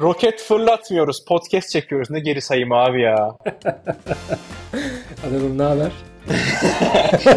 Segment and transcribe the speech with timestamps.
[0.00, 1.24] Roket fırlatmıyoruz.
[1.24, 2.10] Podcast çekiyoruz.
[2.10, 3.16] Ne geri sayım abi ya.
[5.28, 5.90] Adamım ne haber?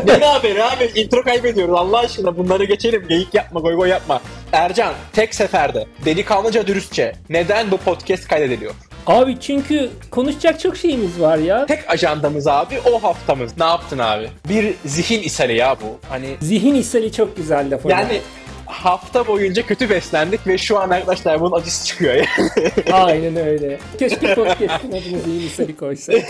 [0.20, 0.92] ne haberi abi?
[0.96, 1.74] Intro kaybediyoruz.
[1.78, 3.06] Allah aşkına bunları geçelim.
[3.10, 4.22] Geyik yapma, goy goy yapma.
[4.52, 8.74] Ercan, tek seferde, delikanlıca dürüstçe neden bu podcast kaydediliyor?
[9.08, 11.66] Abi çünkü konuşacak çok şeyimiz var ya.
[11.66, 13.58] Tek ajandamız abi o haftamız.
[13.58, 14.30] Ne yaptın abi?
[14.50, 16.00] Bir zihin ishali ya bu.
[16.10, 17.86] Hani Zihin ishali çok güzel laf.
[17.86, 18.00] hocam.
[18.00, 18.22] yani
[18.70, 22.26] hafta boyunca kötü beslendik ve şu an arkadaşlar bunun acısı çıkıyor ya.
[22.94, 23.80] Aynen öyle.
[24.00, 26.16] Keşke podcast'ın adını zihin ishali koysak.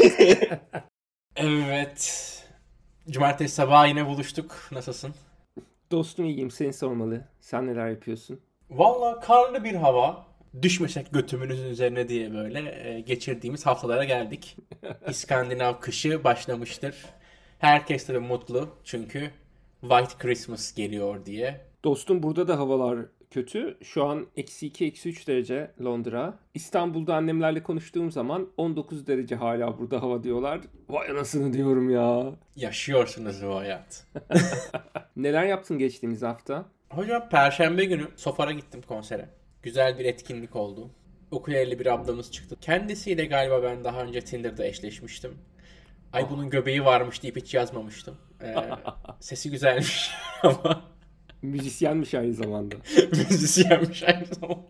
[1.35, 2.25] Evet.
[3.09, 4.55] Cumartesi sabahı yine buluştuk.
[4.71, 5.13] Nasılsın?
[5.91, 7.21] Dostum iyiyim seni sormalı.
[7.41, 8.39] Sen neler yapıyorsun?
[8.69, 10.25] Valla karlı bir hava.
[10.61, 14.57] Düşmesek götümünüzün üzerine diye böyle e, geçirdiğimiz haftalara geldik.
[15.09, 16.95] İskandinav kışı başlamıştır.
[17.59, 19.31] Herkes tabii mutlu çünkü
[19.81, 21.68] White Christmas geliyor diye.
[21.83, 22.99] Dostum burada da havalar
[23.31, 23.77] kötü.
[23.83, 26.39] Şu an eksi 2, eksi 3 derece Londra.
[26.53, 30.59] İstanbul'da annemlerle konuştuğum zaman 19 derece hala burada hava diyorlar.
[30.89, 32.31] Vay anasını diyorum ya.
[32.55, 34.07] Yaşıyorsunuz bu hayat.
[35.15, 36.65] Neler yaptın geçtiğimiz hafta?
[36.89, 39.29] Hocam perşembe günü Sofar'a gittim konsere.
[39.63, 40.89] Güzel bir etkinlik oldu.
[41.31, 42.57] Ukuleleli bir ablamız çıktı.
[42.61, 45.37] Kendisiyle galiba ben daha önce Tinder'da eşleşmiştim.
[46.13, 48.17] Ay bunun göbeği varmış deyip hiç yazmamıştım.
[48.43, 48.55] Ee,
[49.19, 50.11] sesi güzelmiş
[50.43, 50.81] ama
[51.41, 52.75] Müzisyenmiş aynı zamanda.
[53.11, 54.65] müzisyenmiş aynı zamanda.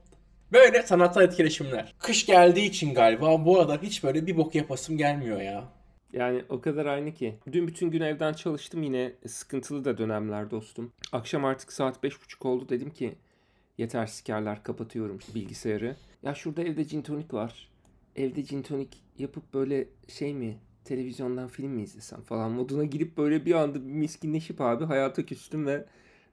[0.54, 1.96] Böyle sanatsal etkileşimler.
[2.00, 5.64] Kış geldiği için galiba bu aralar hiç böyle bir bok yapasım gelmiyor ya.
[6.14, 7.36] Yani o kadar aynı ki.
[7.52, 10.92] Dün bütün gün evden çalıştım yine sıkıntılı da dönemler dostum.
[11.12, 13.16] Akşam artık saat 5.30 oldu dedim ki
[13.78, 15.96] yeter sikerler kapatıyorum bilgisayarı.
[16.24, 17.70] Ya şurada evde gin tonik var.
[18.16, 23.46] Evde gin tonik yapıp böyle şey mi televizyondan film mi izlesem falan moduna girip böyle
[23.46, 25.86] bir anda miskinleşip abi hayata küstüm ve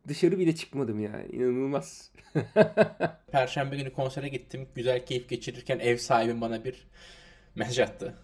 [0.08, 2.10] dışarı bile çıkmadım yani inanılmaz.
[3.32, 4.68] Perşembe günü konsere gittim.
[4.74, 6.86] Güzel keyif geçirirken ev sahibim bana bir
[7.54, 8.14] mesaj attı.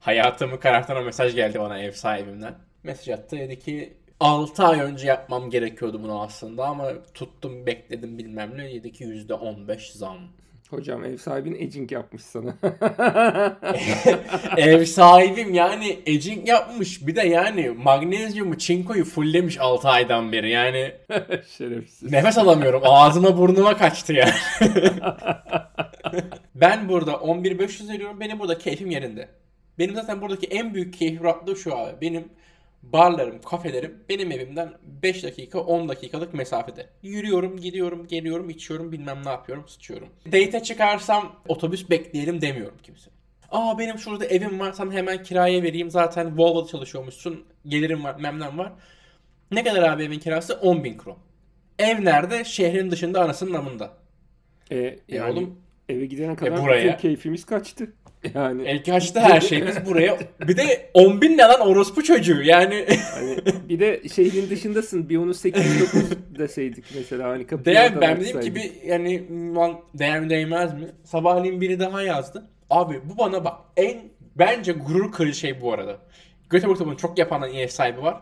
[0.00, 2.54] Hayatımı karartan o mesaj geldi bana ev sahibimden.
[2.82, 8.58] Mesaj attı dedi ki 6 ay önce yapmam gerekiyordu bunu aslında ama tuttum bekledim bilmem
[8.58, 10.18] ne dedi ki %15 zam.
[10.70, 12.54] Hocam ev sahibin edging yapmış sana.
[14.56, 20.92] ev sahibim yani edging yapmış bir de yani magnezyumu çinkoyu fulllemiş 6 aydan beri yani
[21.58, 22.12] Şerefsiz.
[22.12, 24.32] nefes alamıyorum ağzıma burnuma kaçtı yani.
[26.54, 29.28] ben burada 11.500 veriyorum benim burada keyfim yerinde.
[29.78, 32.00] Benim zaten buradaki en büyük keyif rahatlığı şu abi.
[32.00, 32.24] Benim
[32.82, 36.86] barlarım, kafelerim benim evimden 5 dakika 10 dakikalık mesafede.
[37.02, 40.08] Yürüyorum, gidiyorum, geliyorum, içiyorum, bilmem ne yapıyorum, sıçıyorum.
[40.26, 43.10] Date'e çıkarsam otobüs bekleyelim demiyorum kimse.
[43.50, 48.58] Aa benim şurada evim var sana hemen kiraya vereyim zaten Volvo'da çalışıyormuşsun gelirim var memnun
[48.58, 48.72] var.
[49.50, 50.54] Ne kadar abi evin kirası?
[50.54, 51.18] 10 bin kron.
[51.78, 52.44] Ev nerede?
[52.44, 53.92] Şehrin dışında anasının namında.
[54.70, 55.58] E, E yani oğlum
[55.88, 57.92] eve gidene kadar buraya- bütün keyfimiz kaçtı.
[58.34, 60.18] Yani el kaçtı her şeyimiz buraya.
[60.48, 62.86] Bir de 10 bin ne lan orospu çocuğu yani.
[63.14, 63.36] hani
[63.68, 65.08] bir de şehrin dışındasın.
[65.08, 70.74] Bir onu 8-9 deseydik mesela hani Değer ben dedim ki bir yani lan değer değmez
[70.74, 70.86] mi?
[71.04, 72.46] Sabahleyin biri daha yazdı.
[72.70, 74.00] Abi bu bana bak en
[74.36, 75.98] bence gurur kırıcı şey bu arada.
[76.50, 78.20] Göteborg'da bunu çok yapan ev sahibi var.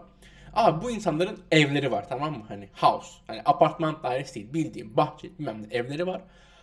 [0.55, 2.45] Abi bu insanların evleri var tamam mı?
[2.49, 3.11] Hani house.
[3.27, 6.23] Hani apartman dairesi değil bildiğim bahçe bilmem ne evleri var.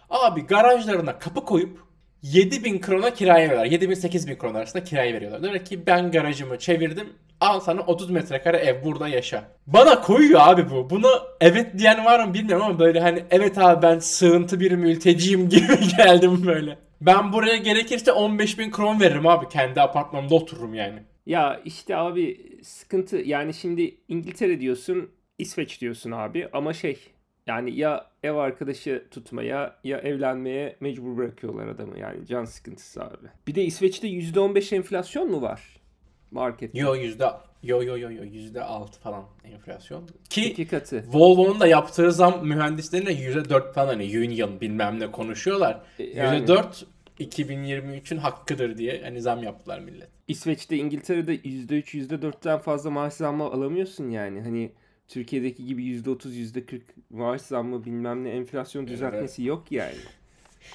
[0.10, 1.86] Abi garajlarına kapı koyup
[2.34, 3.66] 7000 krona kiraya veriyorlar.
[3.66, 5.44] 7000 8000 kron arasında kiraya veriyorlar.
[5.44, 7.10] Diyor ki ben garajımı çevirdim.
[7.40, 9.44] Al sana 30 metrekare ev burada yaşa.
[9.68, 10.90] Bana koyuyor abi bu.
[10.90, 11.08] Buna
[11.42, 15.78] evet diyen var mı bilmiyorum ama böyle hani evet abi ben sığıntı bir mülteciyim gibi
[15.98, 16.78] geldim böyle.
[17.02, 19.50] Ben buraya gerekirse 15 bin kron veririm abi.
[19.50, 21.00] Kendi apartmanımda otururum yani.
[21.26, 26.98] Ya işte abi sıkıntı yani şimdi İngiltere diyorsun İsveç diyorsun abi ama şey
[27.48, 33.28] yani ya ev arkadaşı tutmaya ya evlenmeye mecbur bırakıyorlar adamı yani can sıkıntısı abi.
[33.48, 35.62] Bir de İsveç'te %15 enflasyon mu var
[36.32, 36.80] markette?
[36.80, 37.26] Yo yüzde
[37.64, 40.10] yo yo yo yo yüzde altı falan enflasyon.
[40.30, 41.04] Ki İki katı.
[41.08, 45.82] Volvo'nun da yaptığı zam mühendislerine yüzde dört falan hani union bilmem ne konuşuyorlar.
[46.00, 46.86] E, Yüzde dört
[47.20, 50.10] 2023'ün hakkıdır diye hani zam yaptılar millet.
[50.28, 54.42] İsveç'te İngiltere'de %3 %4'ten fazla maaş zammı alamıyorsun yani.
[54.42, 54.72] Hani
[55.08, 59.96] Türkiye'deki gibi %30 %40 maaş zammı bilmem ne enflasyon düzeltmesi yok yani.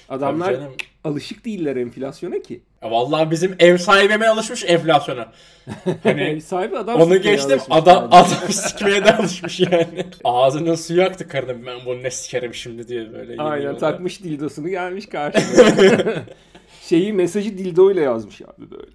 [0.09, 0.55] Adamlar
[1.03, 2.61] alışık değiller enflasyona ki.
[2.83, 5.31] Ya vallahi bizim ev sahibime alışmış enflasyona.
[5.85, 8.07] Ev Hani sahibi adam onu geçtim adam yani.
[8.07, 10.05] adam sikmeye de alışmış yani.
[10.23, 13.41] Ağzının suyu aktı karının ben bunu ne sikerim şimdi diye böyle.
[13.41, 13.79] Aynen yürüyorlar.
[13.79, 15.73] takmış dildosunu gelmiş karşına.
[16.81, 18.91] Şeyi mesajı dildoyla yazmış abi böyle.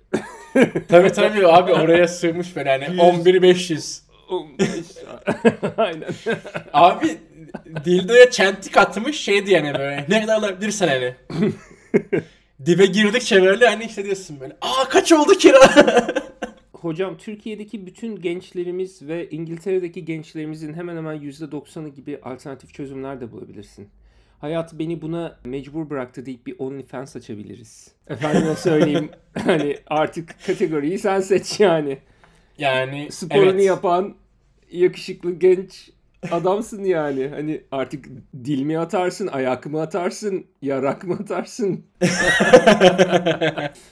[0.89, 4.06] Tabii tabii abi oraya sığmış böyle hani 11500.
[4.29, 4.69] 15.
[5.77, 6.09] Aynen.
[6.73, 7.19] Abi
[7.85, 11.15] dildoya çentik atmış şey diye hani böyle ne kadar alabilirsen hani.
[12.67, 14.57] Dibe girdikçe böyle hani hissediyorsun böyle.
[14.61, 15.59] Aa kaç oldu kira?
[16.73, 23.89] Hocam Türkiye'deki bütün gençlerimiz ve İngiltere'deki gençlerimizin hemen hemen %90'ı gibi alternatif çözümler de bulabilirsin.
[24.39, 27.93] Hayat beni buna mecbur bıraktı deyip bir OnlyFans açabiliriz.
[28.09, 29.11] Efendime söyleyeyim
[29.45, 31.99] hani artık kategoriyi sen seç yani.
[32.59, 33.65] Yani Sporunu evet.
[33.65, 34.15] yapan
[34.71, 35.91] yakışıklı genç
[36.33, 37.29] adamsın yani.
[37.29, 38.05] Hani artık
[38.45, 41.85] dil mi atarsın, ayak mı atarsın, yarak mı atarsın?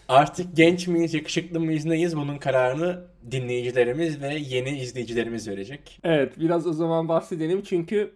[0.08, 6.00] Artık genç miyiz, yakışıklı mıyız, neyiz bunun kararını dinleyicilerimiz ve yeni izleyicilerimiz verecek.
[6.04, 8.12] Evet biraz o zaman bahsedelim çünkü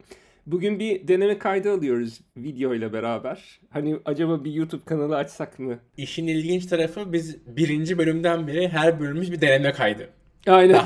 [0.46, 3.60] bugün bir deneme kaydı alıyoruz video ile beraber.
[3.70, 5.78] Hani acaba bir YouTube kanalı açsak mı?
[5.96, 10.08] İşin ilginç tarafı biz birinci bölümden beri her bölümümüz bir deneme kaydı.
[10.48, 10.80] Aynen.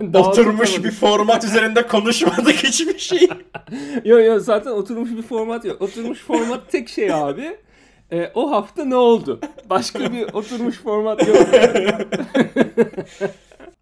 [0.00, 3.28] Daha oturmuş bir format üzerinde konuşmadık hiçbir şey.
[4.04, 5.82] Yok yok zaten oturmuş bir format yok.
[5.82, 7.56] Oturmuş format tek şey abi.
[8.12, 9.40] E, o hafta ne oldu?
[9.70, 11.36] Başka bir oturmuş format yok.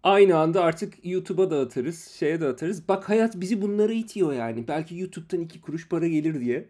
[0.03, 2.87] Aynı anda artık YouTube'a da atarız, şeye de atarız.
[2.87, 4.67] Bak hayat bizi bunlara itiyor yani.
[4.67, 6.69] Belki YouTube'dan iki kuruş para gelir diye.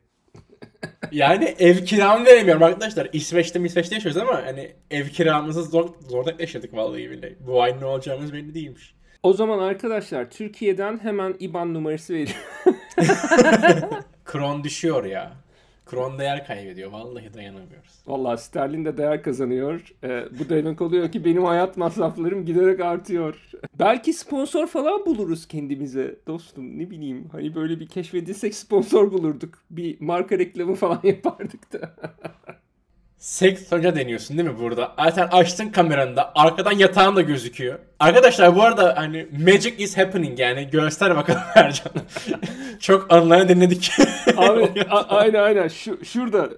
[1.11, 3.09] Yani ev kiramı veremiyorum arkadaşlar.
[3.13, 7.35] İsveç'te İsveç'te yaşıyoruz ama hani ev kiramızı zor, zorda yaşadık vallahi billahi.
[7.39, 8.95] Bu ay ne olacağımız belli değilmiş.
[9.23, 12.77] O zaman arkadaşlar Türkiye'den hemen IBAN numarası veriyorum.
[14.25, 15.31] Kron düşüyor ya.
[15.91, 16.91] Kron değer kaybediyor.
[16.91, 18.03] Vallahi dayanamıyoruz.
[18.07, 19.93] Vallahi sterlin de değer kazanıyor.
[20.03, 23.49] Ee, bu demek oluyor ki benim hayat masraflarım giderek artıyor.
[23.79, 27.29] Belki sponsor falan buluruz kendimize dostum ne bileyim.
[27.31, 29.63] Hani böyle bir keşfedilsek sponsor bulurduk.
[29.69, 31.95] Bir marka reklamı falan yapardık da.
[33.21, 34.91] Seks hoca deniyorsun değil mi burada?
[34.97, 37.79] Zaten açtın kameranı da arkadan yatağın da gözüküyor.
[37.99, 41.91] Arkadaşlar bu arada hani magic is happening yani göster bakalım Ercan.
[42.79, 43.91] Çok anılarını dinledik.
[44.37, 44.69] Abi
[45.09, 46.49] aynen aynen Şu, şurada.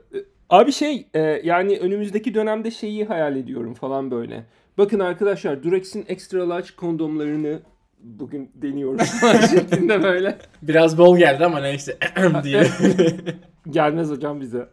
[0.49, 4.43] Abi şey e, yani önümüzdeki dönemde şeyi hayal ediyorum falan böyle.
[4.77, 7.59] Bakın arkadaşlar Durex'in extra large kondomlarını
[7.99, 9.21] bugün deniyoruz
[9.51, 10.37] şeklinde böyle.
[10.61, 11.97] Biraz bol geldi ama neyse
[12.43, 12.67] diye.
[13.69, 14.67] Gelmez hocam bize.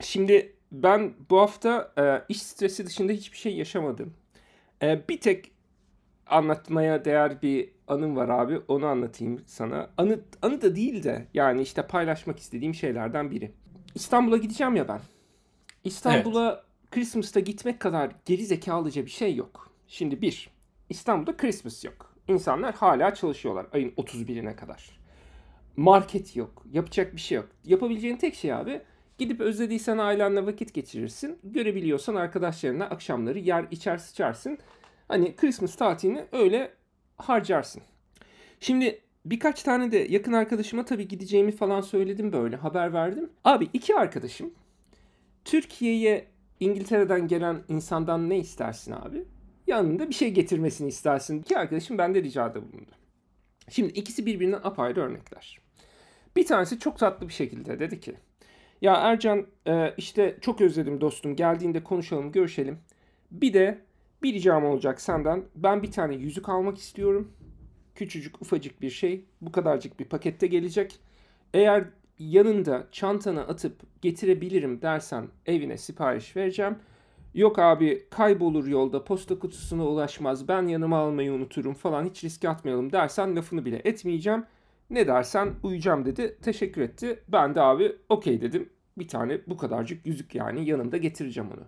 [0.00, 4.14] Şimdi ben bu hafta e, iş stresi dışında hiçbir şey yaşamadım.
[4.82, 5.50] E, bir tek
[6.26, 8.60] anlatmaya değer bir anım var abi.
[8.68, 9.90] Onu anlatayım sana.
[9.98, 13.52] Anı, anı da değil de yani işte paylaşmak istediğim şeylerden biri.
[13.94, 15.00] İstanbul'a gideceğim ya ben.
[15.84, 19.70] İstanbul'a Christmas'ta gitmek kadar geri zekalıca bir şey yok.
[19.88, 20.50] Şimdi bir,
[20.88, 22.14] İstanbul'da Christmas yok.
[22.28, 25.00] İnsanlar hala çalışıyorlar ayın 31'ine kadar.
[25.76, 26.66] Market yok.
[26.72, 27.48] Yapacak bir şey yok.
[27.64, 28.82] Yapabileceğin tek şey abi
[29.18, 31.38] gidip özlediysen ailenle vakit geçirirsin.
[31.44, 34.58] Görebiliyorsan arkadaşlarına akşamları yer içer sıçarsın.
[35.08, 36.70] Hani Christmas tatilini öyle
[37.16, 37.82] harcarsın.
[38.60, 43.30] Şimdi birkaç tane de yakın arkadaşıma tabii gideceğimi falan söyledim böyle haber verdim.
[43.44, 44.54] Abi iki arkadaşım
[45.44, 46.26] Türkiye'ye
[46.60, 49.24] İngiltere'den gelen insandan ne istersin abi?
[49.66, 51.40] Yanında bir şey getirmesini istersin.
[51.40, 52.90] İki arkadaşım bende ricada bulundu.
[53.70, 55.58] Şimdi ikisi birbirinden apayrı örnekler.
[56.36, 58.14] Bir tanesi çok tatlı bir şekilde dedi ki
[58.84, 62.78] ya Ercan e, işte çok özledim dostum geldiğinde konuşalım görüşelim.
[63.30, 63.78] Bir de
[64.22, 65.44] bir ricam olacak senden.
[65.56, 67.32] Ben bir tane yüzük almak istiyorum.
[67.94, 69.24] Küçücük ufacık bir şey.
[69.40, 71.00] Bu kadarcık bir pakette gelecek.
[71.54, 71.84] Eğer
[72.18, 76.76] yanında çantana atıp getirebilirim dersen evine sipariş vereceğim.
[77.34, 82.92] Yok abi kaybolur yolda posta kutusuna ulaşmaz ben yanıma almayı unuturum falan hiç riske atmayalım
[82.92, 84.44] dersen lafını bile etmeyeceğim.
[84.90, 86.38] Ne dersen uyacağım dedi.
[86.42, 87.20] Teşekkür etti.
[87.28, 88.73] Ben de abi okey dedim.
[88.98, 91.64] Bir tane bu kadarcık yüzük yani yanımda getireceğim onu.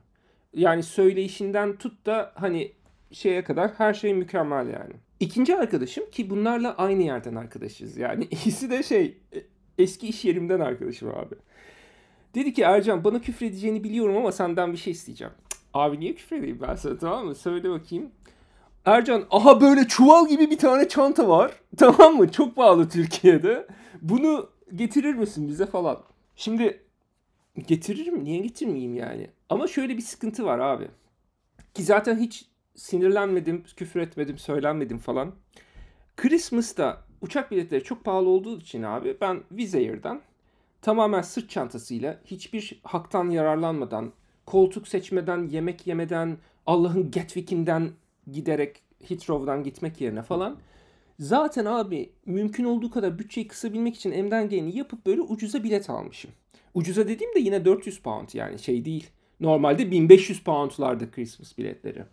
[0.54, 2.72] Yani söyleyişinden tut da hani
[3.12, 4.92] şeye kadar her şey mükemmel yani.
[5.20, 7.96] İkinci arkadaşım ki bunlarla aynı yerden arkadaşız.
[7.96, 9.42] Yani ikisi de şey e,
[9.78, 11.34] eski iş yerimden arkadaşım abi.
[12.34, 15.32] Dedi ki Ercan bana küfür edeceğini biliyorum ama senden bir şey isteyeceğim.
[15.74, 17.34] Abi niye küfür edeyim ben sana tamam mı?
[17.34, 18.10] Söyle bakayım.
[18.84, 21.52] Ercan aha böyle çuval gibi bir tane çanta var.
[21.76, 22.32] Tamam mı?
[22.32, 23.66] Çok pahalı Türkiye'de.
[24.02, 25.98] Bunu getirir misin bize falan.
[26.36, 26.80] Şimdi
[27.66, 28.24] getiririm.
[28.24, 29.30] Niye getirmeyeyim yani?
[29.48, 30.88] Ama şöyle bir sıkıntı var abi.
[31.74, 35.34] Ki zaten hiç sinirlenmedim, küfür etmedim, söylenmedim falan.
[36.16, 40.20] Christmas'ta uçak biletleri çok pahalı olduğu için abi ben Wizz Air'dan
[40.82, 44.12] tamamen sırt çantasıyla hiçbir haktan yararlanmadan,
[44.46, 47.90] koltuk seçmeden, yemek yemeden, Allah'ın Gatwick'inden
[48.32, 50.58] giderek Heathrow'dan gitmek yerine falan
[51.18, 56.30] zaten abi mümkün olduğu kadar bütçeyi kısabilmek için emden geleni yapıp böyle ucuza bilet almışım.
[56.76, 59.10] Ucuza dediğim de yine 400 pound yani şey değil.
[59.40, 62.04] Normalde 1500 poundlarda Christmas biletleri.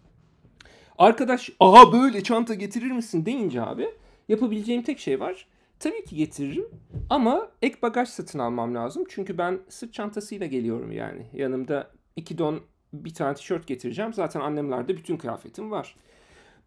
[0.97, 3.89] Arkadaş aha böyle çanta getirir misin deyince abi
[4.29, 5.47] yapabileceğim tek şey var.
[5.79, 6.65] tabii ki getiririm
[7.09, 9.03] ama ek bagaj satın almam lazım.
[9.09, 11.25] Çünkü ben sırt çantasıyla geliyorum yani.
[11.33, 12.59] Yanımda iki don
[12.93, 14.13] bir tane tişört getireceğim.
[14.13, 15.95] Zaten annemlerde bütün kıyafetim var.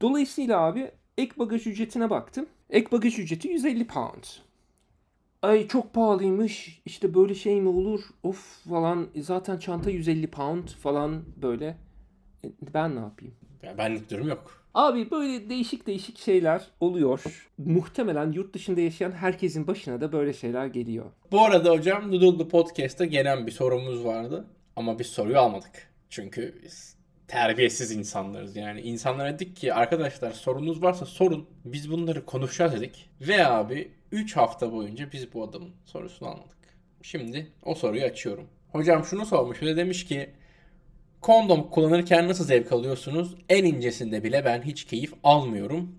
[0.01, 2.47] Dolayısıyla abi ek bagaj ücretine baktım.
[2.71, 4.25] Ek bagaj ücreti 150 pound.
[5.43, 6.83] Ay çok pahalıymış.
[6.87, 8.01] İşte böyle şey mi olur?
[8.23, 9.09] Of falan.
[9.21, 11.77] Zaten çanta 150 pound falan böyle.
[12.45, 13.35] E, Ben ne yapayım?
[13.63, 14.63] Ya benlik durum yok.
[14.75, 17.49] Abi böyle değişik değişik şeyler oluyor.
[17.59, 21.05] Muhtemelen yurt dışında yaşayan herkesin başına da böyle şeyler geliyor.
[21.33, 24.45] Bu arada hocam Noodle Podcast'ta gelen bir sorumuz vardı.
[24.77, 25.91] Ama biz soruyu almadık.
[26.11, 26.96] Çünkü biz
[27.29, 28.57] terbiyesiz insanlarız.
[28.57, 31.47] Yani insanlara dedik ki arkadaşlar sorunuz varsa sorun.
[31.65, 33.11] Biz bunları konuşacağız dedik.
[33.21, 36.57] Ve abi 3 hafta boyunca biz bu adamın sorusunu almadık.
[37.03, 38.49] Şimdi o soruyu açıyorum.
[38.73, 40.31] Hocam şunu sormuş ve demiş ki
[41.21, 43.35] kondom kullanırken nasıl zevk alıyorsunuz?
[43.49, 45.99] En incesinde bile ben hiç keyif almıyorum.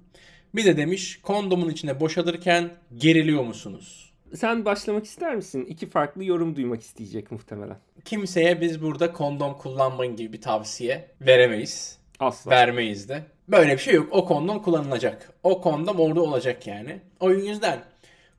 [0.55, 4.06] Bir de demiş kondomun içine boşalırken geriliyor musunuz?
[4.35, 5.65] Sen başlamak ister misin?
[5.65, 7.77] İki farklı yorum duymak isteyecek muhtemelen.
[8.05, 11.97] Kimseye biz burada kondom kullanmayın gibi bir tavsiye veremeyiz.
[12.19, 12.51] Asla.
[12.51, 13.23] Vermeyiz de.
[13.47, 14.07] Böyle bir şey yok.
[14.11, 15.33] O kondom kullanılacak.
[15.43, 17.01] O kondom orada olacak yani.
[17.19, 17.79] O yüzden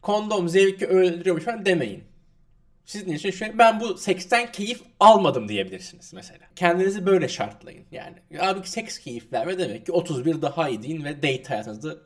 [0.03, 2.05] kondom zevki öldürüyormuş falan demeyin.
[2.85, 6.41] Sizin için şöyle ben bu seksten keyif almadım diyebilirsiniz mesela.
[6.57, 8.17] Kendinizi böyle şartlayın yani.
[8.41, 12.03] Abi seks keyif verme demek ki 31 daha iyi deyin ve date hayatınızı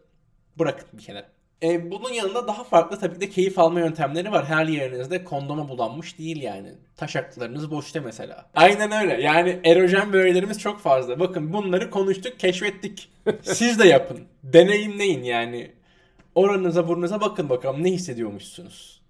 [0.59, 1.27] bırakın bir kenara.
[1.63, 4.45] E, bunun yanında daha farklı tabii ki de keyif alma yöntemleri var.
[4.45, 6.69] Her yerinizde kondoma bulanmış değil yani.
[6.97, 8.51] Taşaklarınız boşta mesela.
[8.55, 9.23] Aynen öyle.
[9.23, 11.21] Yani erojen bölgelerimiz çok fazla.
[11.21, 13.11] Bakın bunları konuştuk, keşfettik.
[13.43, 14.21] Siz de yapın.
[14.43, 15.73] Deneyimleyin yani.
[16.35, 19.03] Oranıza burnunuza bakın bakalım ne hissediyormuşsunuz.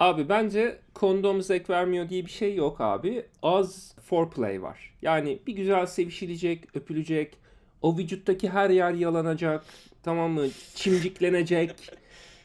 [0.00, 3.26] Abi bence kondom zevk vermiyor diye bir şey yok abi.
[3.42, 4.94] Az foreplay var.
[5.02, 7.36] Yani bir güzel sevişilecek, öpülecek.
[7.82, 9.64] O vücuttaki her yer yalanacak.
[10.02, 10.46] Tamam mı?
[10.74, 11.70] Çimciklenecek.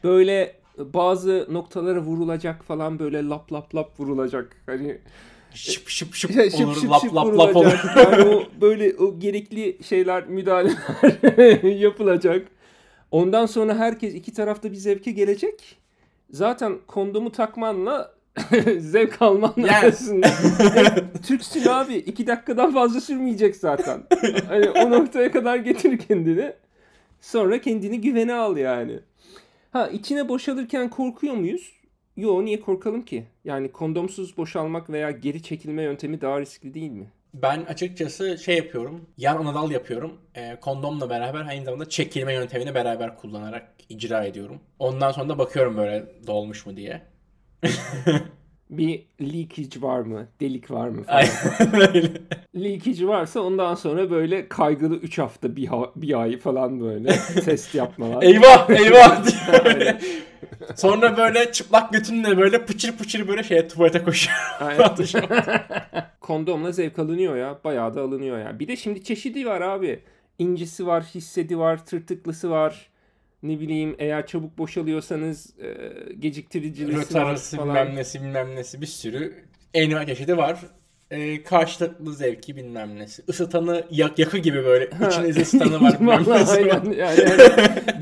[0.03, 4.55] Böyle bazı noktalara vurulacak falan böyle lap lap lap vurulacak.
[4.65, 4.97] Hani
[5.53, 7.65] Şıp şıp şıp şey, şıp olur, şıp lap şıp lap lap olur.
[7.65, 7.97] vurulacak.
[7.97, 12.47] Yani o böyle o gerekli şeyler, müdahaleler yapılacak.
[13.11, 15.77] Ondan sonra herkes iki tarafta bir zevke gelecek.
[16.31, 18.11] Zaten kondomu takmanla
[18.79, 19.71] zevk alman Yani.
[19.71, 20.27] arasında.
[20.27, 21.95] E, Türksün abi.
[21.95, 24.03] iki dakikadan fazla sürmeyecek zaten.
[24.47, 26.53] Hani o noktaya kadar getir kendini.
[27.27, 28.99] Sonra kendini güvene al yani.
[29.71, 31.71] Ha içine boşalırken korkuyor muyuz?
[32.17, 33.25] Yo niye korkalım ki?
[33.43, 37.07] Yani kondomsuz boşalmak veya geri çekilme yöntemi daha riskli değil mi?
[37.33, 39.09] Ben açıkçası şey yapıyorum.
[39.17, 40.21] Yan anadal yapıyorum.
[40.35, 44.59] E, kondomla beraber aynı zamanda çekilme yöntemini beraber kullanarak icra ediyorum.
[44.79, 47.01] Ondan sonra da bakıyorum böyle dolmuş mu diye.
[48.69, 50.27] Bir leakage var mı?
[50.41, 51.03] Delik var mı?
[51.03, 51.23] Falan.
[52.55, 57.09] Leakage varsa ondan sonra böyle kaygılı 3 hafta bir, ha- bir ay falan böyle
[57.45, 58.23] test yapmalar.
[58.23, 59.97] Eyvah eyvah diye.
[60.75, 64.37] Sonra böyle çıplak götünle böyle pıçır pıçır böyle şeye tuvalete koşuyor.
[66.21, 67.59] Kondomla zevk alınıyor ya.
[67.63, 68.59] Bayağı da alınıyor ya.
[68.59, 69.99] Bir de şimdi çeşidi var abi.
[70.39, 72.89] İncisi var, hissedi var, tırtıklısı var.
[73.43, 75.77] Ne bileyim eğer çabuk boşalıyorsanız e,
[76.19, 77.75] geciktiricilisi var Rötarası falan.
[77.75, 79.33] bilmem nesi bilmem nesi bir sürü
[79.73, 80.59] envai çeşidi var.
[81.11, 83.23] Ee, karşılıklı zevki bilmem nesi.
[83.27, 84.89] Isıtanı yak, yakı gibi böyle.
[85.07, 86.47] İçine ısıtanı var var.
[86.47, 87.21] aynen yani, yani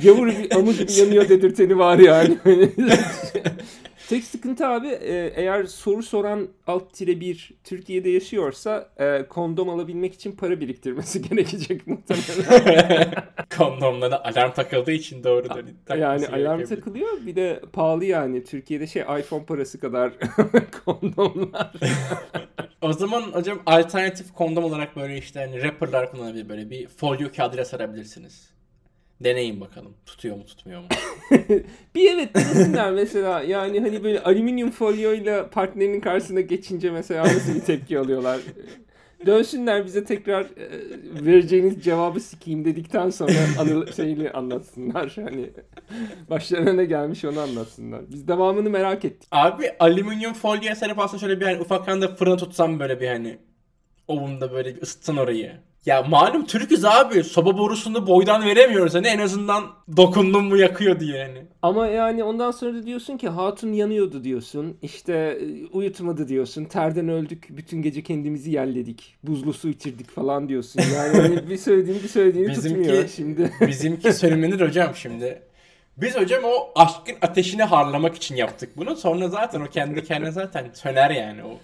[0.03, 2.37] gavur bir amı gibi yanıyor dedirteni var yani.
[4.09, 10.13] Tek sıkıntı abi e, eğer soru soran alt tire bir Türkiye'de yaşıyorsa e, kondom alabilmek
[10.13, 13.13] için para biriktirmesi gerekecek muhtemelen.
[13.57, 18.43] Kondomlara alarm takıldığı için doğru da yani alarm takılıyor bir de pahalı yani.
[18.43, 20.13] Türkiye'de şey iPhone parası kadar
[20.85, 21.71] kondomlar.
[22.81, 27.65] O zaman hocam alternatif kondom olarak böyle işte hani rapperlar kullanabilir böyle bir folyo kağıdıyla
[27.65, 28.54] sarabilirsiniz.
[29.21, 29.93] Deneyin bakalım.
[30.05, 30.87] Tutuyor mu tutmuyor mu?
[31.95, 37.61] Bir evet denesinler mesela yani hani böyle alüminyum folyoyla partnerinin karşısına geçince mesela nasıl bir
[37.61, 38.39] tepki alıyorlar.
[39.25, 40.69] Dönsünler bize tekrar e,
[41.25, 45.11] vereceğiniz cevabı sikeyim dedikten sonra anı şeyini anlatsınlar.
[45.15, 45.49] Hani
[46.29, 48.01] başlarına ne gelmiş onu anlatsınlar.
[48.09, 49.29] Biz devamını merak ettik.
[49.31, 53.37] Abi alüminyum folyoya sarıp aslında şöyle bir hani ufaktan da fırına tutsam böyle bir hani
[54.07, 55.51] ovunda böyle bir ısıtsan orayı.
[55.85, 57.23] Ya malum Türk'üz abi.
[57.23, 58.95] Soba borusunu boydan veremiyoruz.
[58.95, 59.63] Hani en azından
[59.97, 61.45] dokundum mu yakıyor diye hani.
[61.61, 64.77] Ama yani ondan sonra da diyorsun ki hatun yanıyordu diyorsun.
[64.81, 66.65] İşte e, uyutmadı diyorsun.
[66.65, 67.47] Terden öldük.
[67.49, 69.15] Bütün gece kendimizi yerledik.
[69.23, 70.81] Buzlu su içirdik falan diyorsun.
[70.95, 73.51] Yani hani bir söylediğin bir söylediğini Bizimki- tutmuyor şimdi.
[73.67, 75.41] Bizimki sönümlenir hocam şimdi.
[75.97, 78.95] Biz hocam o aşkın ateşini harlamak için yaptık bunu.
[78.95, 81.57] Sonra zaten o kendi kendine zaten söner yani o.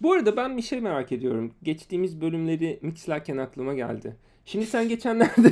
[0.00, 1.54] Bu arada ben bir şey merak ediyorum.
[1.62, 4.16] Geçtiğimiz bölümleri mixlerken aklıma geldi.
[4.44, 5.50] Şimdi sen geçenlerde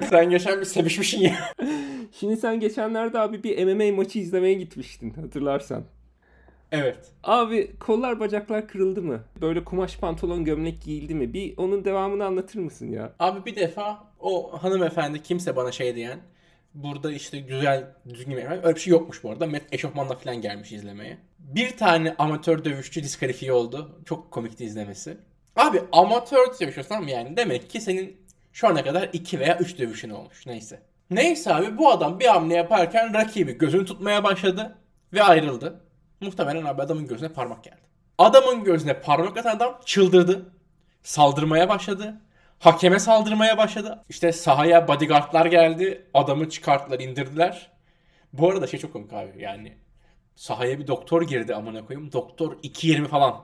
[0.10, 1.36] Sen geçen bir sevişmişsin ya.
[2.12, 5.84] Şimdi sen geçenlerde abi bir MMA maçı izlemeye gitmiştin hatırlarsan.
[6.72, 7.12] Evet.
[7.22, 9.20] Abi kollar bacaklar kırıldı mı?
[9.40, 11.32] Böyle kumaş pantolon gömlek giyildi mi?
[11.32, 13.12] Bir onun devamını anlatır mısın ya?
[13.18, 16.18] Abi bir defa o hanımefendi kimse bana şey diyen
[16.74, 19.46] burada işte güzel düzgün bir öyle bir şey yokmuş bu arada.
[19.46, 21.18] Met eşofmanla falan gelmiş izlemeye.
[21.38, 24.00] Bir tane amatör dövüşçü diskalifiye oldu.
[24.04, 25.16] Çok komikti izlemesi.
[25.56, 27.36] Abi amatör dövüşüyorsun tamam mı yani?
[27.36, 28.16] Demek ki senin
[28.52, 30.46] şu ana kadar 2 veya 3 dövüşün olmuş.
[30.46, 30.82] Neyse.
[31.10, 34.78] Neyse abi bu adam bir hamle yaparken rakibi gözünü tutmaya başladı
[35.12, 35.80] ve ayrıldı.
[36.20, 37.80] Muhtemelen abi adamın gözüne parmak geldi.
[38.18, 40.52] Adamın gözüne parmak atan adam çıldırdı.
[41.02, 42.20] Saldırmaya başladı.
[42.58, 44.04] Hakeme saldırmaya başladı.
[44.08, 46.06] İşte sahaya bodyguardlar geldi.
[46.14, 47.70] Adamı çıkarttılar, indirdiler.
[48.32, 49.72] Bu arada şey çok komik abi yani.
[50.36, 52.12] Sahaya bir doktor girdi amına koyayım.
[52.12, 53.42] Doktor 2.20 falan.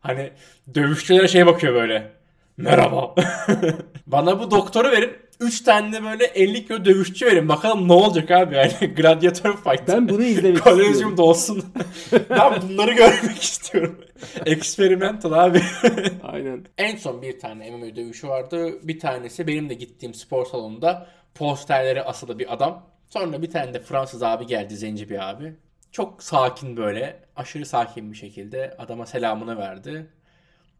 [0.00, 0.32] Hani
[0.74, 2.12] dövüşçülere şey bakıyor böyle.
[2.56, 3.14] Merhaba.
[4.06, 5.16] Bana bu doktoru verin.
[5.40, 7.48] 3 tane de böyle 50 kilo dövüşçü verin.
[7.48, 8.72] Bakalım ne olacak abi yani.
[8.96, 9.88] Gladyatör fight.
[9.88, 11.16] Ben bunu izlemek istiyorum.
[11.16, 11.64] dolsun.
[12.30, 14.00] ben bunları görmek istiyorum.
[14.46, 15.62] Experimental abi.
[16.22, 16.64] Aynen.
[16.78, 18.78] en son bir tane MMA dövüşü vardı.
[18.82, 22.86] Bir tanesi benim de gittiğim spor salonunda posterleri asılı bir adam.
[23.10, 25.54] Sonra bir tane de Fransız abi geldi, zenci bir abi.
[25.92, 30.06] Çok sakin böyle, aşırı sakin bir şekilde adama selamını verdi.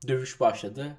[0.09, 0.97] Dövüş başladı.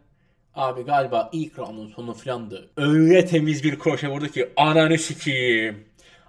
[0.57, 2.69] Abi galiba ilk roundun sonu filandı.
[2.77, 5.85] Öyle temiz bir kroşe vurdu ki ananı sikeyim.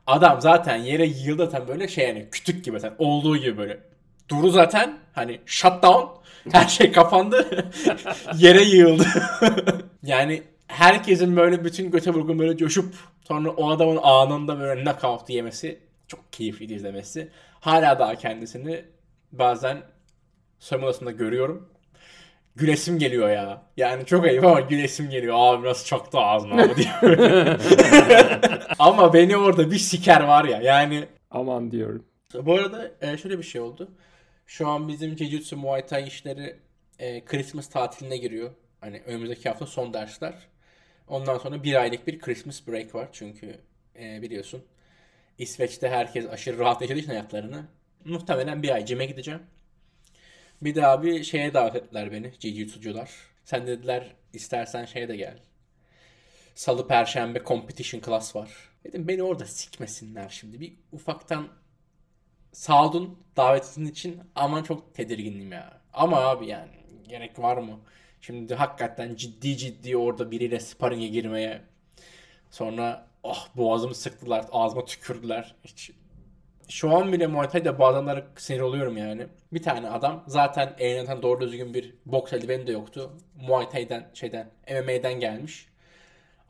[0.06, 3.80] Adam zaten yere yığıldı zaten böyle şey yani kütük gibi zaten olduğu gibi böyle.
[4.28, 6.06] Duru zaten hani shutdown.
[6.52, 7.68] Her şey kapandı.
[8.38, 9.06] yere yığıldı.
[10.02, 12.94] yani herkesin böyle bütün göte vurgun böyle coşup
[13.28, 17.28] sonra o adamın anında böyle knockout yemesi çok keyifliydi izlemesi.
[17.60, 18.84] Hala daha kendisini
[19.32, 19.82] bazen
[20.72, 21.68] odasında görüyorum.
[22.58, 23.62] Gülesim geliyor ya.
[23.76, 25.34] Yani çok ayıp ama gülesim geliyor.
[25.38, 26.88] Abi nasıl çaktı ağzına abi diye.
[28.78, 30.60] ama beni orada bir siker var ya.
[30.62, 32.04] Yani Aman diyorum.
[32.34, 33.90] bu arada e, şöyle bir şey oldu.
[34.46, 36.56] Şu an bizim Jiu-Jitsu Muay Thai işleri
[36.98, 38.50] e, Christmas tatiline giriyor.
[38.80, 40.34] Hani önümüzdeki hafta son dersler.
[41.08, 43.08] Ondan sonra bir aylık bir Christmas break var.
[43.12, 43.60] Çünkü
[44.00, 44.62] e, biliyorsun
[45.38, 47.62] İsveç'te herkes aşırı rahat yaşadığı için hayatlarını.
[48.04, 49.40] Muhtemelen bir ay cime gideceğim.
[50.62, 53.08] Bir de abi şeye davet ettiler beni Jiu-Jitsu'cular.
[53.44, 55.38] Sen dediler istersen şeye de gel.
[56.54, 58.50] Salı Perşembe competition class var.
[58.84, 60.60] Dedim beni orada sikmesinler şimdi.
[60.60, 61.48] Bir ufaktan
[62.52, 65.80] sağ olun davetin için ama çok tedirgindim ya.
[65.92, 66.70] Ama abi yani
[67.08, 67.80] gerek var mı?
[68.20, 71.62] Şimdi hakikaten ciddi ciddi orada biriyle sparring'e girmeye
[72.50, 75.54] sonra ah boğazımı sıktılar, ağzıma tükürdüler.
[75.64, 75.90] Hiç
[76.68, 79.26] şu an bile Muay Thai'de bazenler sinir oluyorum yani.
[79.52, 83.10] Bir tane adam zaten elinden doğru düzgün bir boks eldiveni de yoktu.
[83.48, 85.68] Muay Thai'den şeyden MMA'den gelmiş.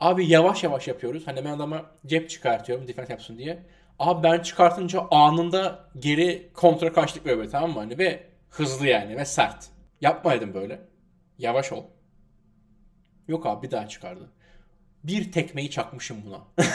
[0.00, 1.26] Abi yavaş yavaş yapıyoruz.
[1.26, 3.58] Hani ben adama cep çıkartıyorum defense yapsın diye.
[3.98, 7.78] Abi ben çıkartınca anında geri kontra kaçtık böyle tamam mı?
[7.78, 9.68] Hani ve hızlı yani ve sert.
[10.00, 10.80] Yapma dedim böyle.
[11.38, 11.84] Yavaş ol.
[13.28, 14.30] Yok abi bir daha çıkardı.
[15.08, 16.40] Bir tekmeyi çakmışım buna.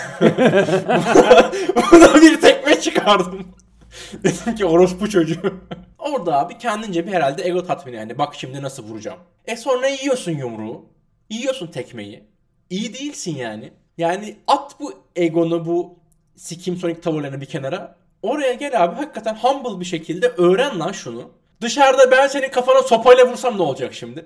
[1.92, 3.48] buna bir tekme çıkardım.
[4.24, 5.54] Dedim ki orospu çocuğu.
[6.00, 8.18] Orada abi kendince bir herhalde ego tatmini yani.
[8.18, 9.20] Bak şimdi nasıl vuracağım.
[9.46, 10.86] E sonra yiyorsun yumruğu.
[11.30, 12.24] Yiyorsun tekmeyi.
[12.70, 13.74] İyi değilsin yani.
[13.98, 16.00] Yani at bu egonu bu
[16.36, 17.96] sikim sonik tavırlarını bir kenara.
[18.22, 21.32] Oraya gel abi hakikaten humble bir şekilde öğren lan şunu.
[21.62, 24.26] Dışarıda ben senin kafana sopayla vursam ne olacak şimdi?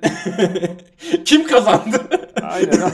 [1.26, 1.98] Kim kazandı?
[2.42, 2.92] Aynen.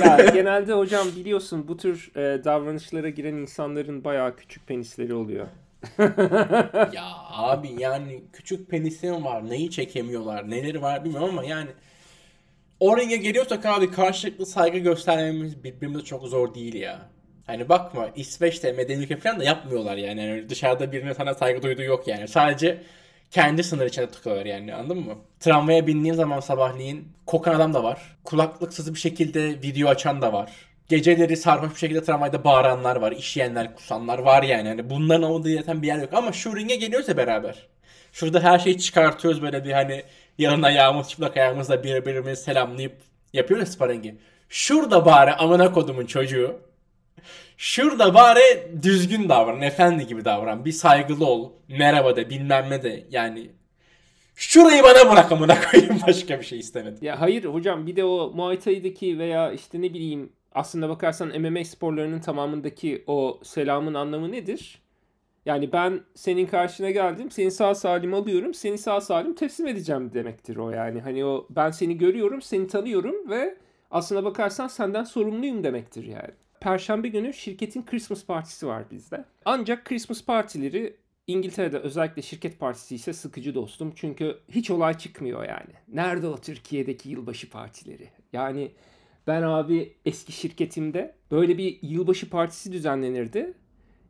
[0.04, 5.46] ya genelde hocam biliyorsun bu tür e, davranışlara giren insanların bayağı küçük penisleri oluyor.
[6.92, 9.50] ya abi yani küçük penisin var.
[9.50, 10.50] Neyi çekemiyorlar.
[10.50, 11.70] Neleri var bilmiyorum ama yani
[12.80, 17.10] o ringe geliyorsak abi karşılıklı saygı göstermemiz birbirimize çok zor değil ya.
[17.46, 20.24] Hani bakma İsveç'te medeni ülke falan da yapmıyorlar yani.
[20.24, 22.28] yani dışarıda birine sana saygı duyduğu yok yani.
[22.28, 22.82] Sadece
[23.30, 25.14] kendi sınır içinde tıkıyorlar yani anladın mı?
[25.40, 28.16] Tramvaya bindiğin zaman sabahleyin kokan adam da var.
[28.24, 30.52] Kulaklıksız bir şekilde video açan da var.
[30.88, 33.12] Geceleri sarhoş bir şekilde tramvayda bağıranlar var.
[33.12, 34.68] işleyenler, kusanlar var yani.
[34.68, 36.12] Hani bunların olmadığı zaten bir yer yok.
[36.12, 37.66] Ama şu ringe geliyorsa beraber.
[38.12, 40.02] Şurada her şeyi çıkartıyoruz böyle bir hani
[40.38, 42.96] yarın ayağımız çıplak ayağımızla birbirimizi selamlayıp
[43.32, 44.16] yapıyoruz sparingi.
[44.48, 46.56] Şurada bari amına kodumun çocuğu
[47.56, 50.64] Şurada bari düzgün davran, efendi gibi davran.
[50.64, 51.52] Bir saygılı ol.
[51.68, 53.06] Merhaba de, bilmem ne de.
[53.10, 53.50] Yani
[54.34, 56.98] şurayı bana bırak amına koyayım başka bir şey istemedim.
[57.02, 61.64] Ya hayır hocam bir de o Muay Thai'deki veya işte ne bileyim aslında bakarsan MMA
[61.64, 64.82] sporlarının tamamındaki o selamın anlamı nedir?
[65.46, 70.56] Yani ben senin karşına geldim, seni sağ salim alıyorum, seni sağ salim teslim edeceğim demektir
[70.56, 71.00] o yani.
[71.00, 73.56] Hani o ben seni görüyorum, seni tanıyorum ve
[73.90, 76.30] aslına bakarsan senden sorumluyum demektir yani.
[76.66, 79.24] Perşembe günü şirketin Christmas partisi var bizde.
[79.44, 83.92] Ancak Christmas partileri İngiltere'de özellikle şirket partisi ise sıkıcı dostum.
[83.96, 85.72] Çünkü hiç olay çıkmıyor yani.
[85.88, 88.08] Nerede o Türkiye'deki yılbaşı partileri?
[88.32, 88.72] Yani
[89.26, 93.52] ben abi eski şirketimde böyle bir yılbaşı partisi düzenlenirdi.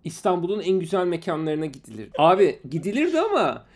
[0.05, 2.11] İstanbul'un en güzel mekanlarına gidilir.
[2.19, 3.67] Abi gidilirdi ama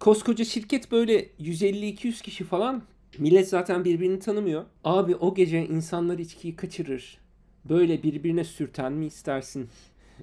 [0.00, 2.82] koskoca şirket böyle 150-200 kişi falan
[3.18, 4.64] millet zaten birbirini tanımıyor.
[4.84, 7.23] Abi o gece insanlar içkiyi kaçırır.
[7.68, 9.68] Böyle birbirine sürten mi istersin?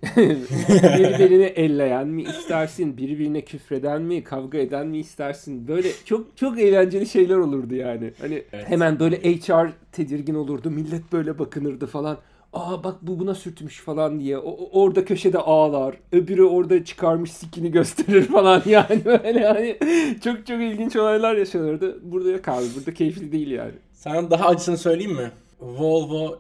[0.17, 2.97] birbirini elleyen mi istersin?
[2.97, 4.23] Birbirine küfreden mi?
[4.23, 5.67] Kavga eden mi istersin?
[5.67, 8.11] Böyle çok çok eğlenceli şeyler olurdu yani.
[8.21, 8.69] Hani Evet.
[8.69, 10.69] hemen böyle HR tedirgin olurdu.
[10.71, 12.17] Millet böyle bakınırdı falan.
[12.53, 14.37] Aa bak bu buna sürtmüş falan diye.
[14.37, 15.95] O, o- orada köşede ağlar.
[16.11, 19.05] Öbürü orada çıkarmış sikini gösterir falan yani.
[19.05, 19.77] Böyle yani
[20.23, 21.99] çok çok ilginç olaylar yaşanırdı.
[22.11, 22.65] Burada yok abi.
[22.77, 23.71] Burada keyifli değil yani.
[23.93, 25.31] Sana daha acısını söyleyeyim mi?
[25.61, 26.39] Volvo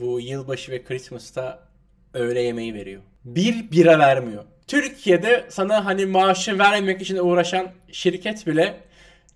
[0.00, 1.68] bu yılbaşı ve Christmas'ta
[2.14, 3.02] öğle yemeği veriyor.
[3.24, 4.44] Bir bira vermiyor.
[4.66, 8.80] Türkiye'de sana hani maaşı vermek için uğraşan şirket bile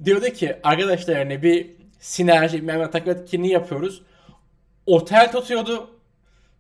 [0.05, 1.66] diyordu ki arkadaşlar yani bir
[2.01, 4.03] sinerji, bir takım etkinliği yapıyoruz.
[4.87, 5.90] Otel tutuyordu.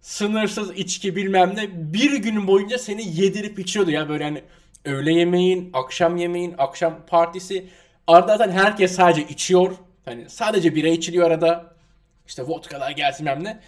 [0.00, 1.92] Sınırsız içki bilmem ne.
[1.92, 4.42] Bir gün boyunca seni yedirip içiyordu ya böyle hani
[4.84, 7.66] öğle yemeğin, akşam yemeğin, akşam partisi.
[8.06, 9.72] Arada zaten herkes sadece içiyor.
[10.04, 11.74] Hani sadece bira içiliyor arada.
[12.26, 13.60] İşte vodkalar gelsin bilmem ne.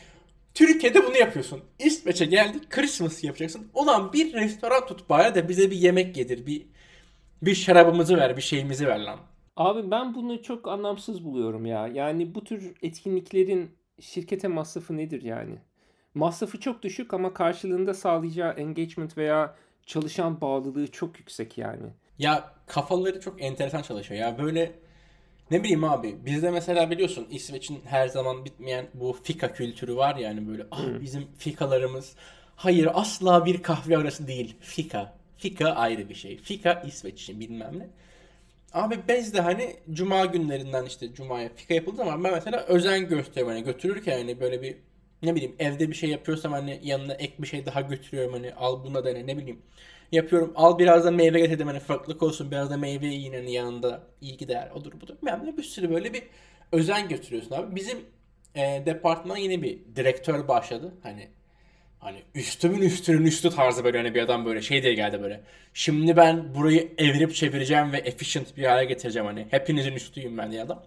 [0.54, 1.60] Türkiye'de bunu yapıyorsun.
[1.78, 3.70] İsveç'e geldik Christmas yapacaksın.
[3.74, 6.46] Ulan bir restoran tut bari de bize bir yemek yedir.
[6.46, 6.66] Bir
[7.42, 9.18] bir şarabımızı ver, bir şeyimizi ver lan.
[9.56, 11.86] Abi ben bunu çok anlamsız buluyorum ya.
[11.86, 15.58] Yani bu tür etkinliklerin şirkete masrafı nedir yani?
[16.14, 21.86] Masrafı çok düşük ama karşılığında sağlayacağı engagement veya çalışan bağlılığı çok yüksek yani.
[22.18, 24.20] Ya kafaları çok enteresan çalışıyor.
[24.20, 24.72] Ya böyle
[25.50, 30.48] ne bileyim abi bizde mesela biliyorsun İsveç'in her zaman bitmeyen bu fika kültürü var yani
[30.48, 32.14] böyle ah bizim fikalarımız.
[32.56, 34.56] Hayır asla bir kahve arası değil.
[34.60, 35.14] Fika.
[35.36, 36.38] Fika ayrı bir şey.
[36.38, 37.86] Fika İsveç için bilmem ne.
[38.72, 43.54] Abi biz de hani cuma günlerinden işte cumaya fika yapıldığı zaman ben mesela özen gösteriyorum.
[43.54, 44.76] Hani götürürken hani böyle bir
[45.22, 48.32] ne bileyim evde bir şey yapıyorsam hani yanına ek bir şey daha götürüyorum.
[48.32, 49.26] Hani al buna dene.
[49.26, 49.62] Ne bileyim
[50.12, 54.02] yapıyorum al biraz da meyve getirdim hani farklılık olsun biraz da meyve yiyin hani yanında
[54.20, 56.22] iyi gider odur budur ne bir sürü böyle bir
[56.72, 57.98] özen götürüyorsun abi bizim
[58.54, 61.28] e, departmana yeni bir direktör başladı hani
[62.00, 65.40] Hani üstümün üstünün üstü tarzı böyle hani bir adam böyle şey diye geldi böyle.
[65.74, 69.46] Şimdi ben burayı evirip çevireceğim ve efficient bir hale getireceğim hani.
[69.50, 70.84] Hepinizin üstüyüm ben diye adam.